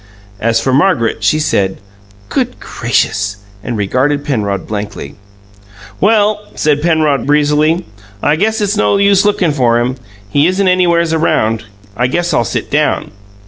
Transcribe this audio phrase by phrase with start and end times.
[0.39, 1.77] As for Margaret, she said,
[2.29, 5.13] "Good gracious!" and regarded Penrod blankly.
[5.99, 7.85] "Well," said Penrod breezily,
[8.19, 11.65] "I guess it's no use lookin' for him he isn't anywheres around.
[11.95, 13.11] I guess I'll sit down."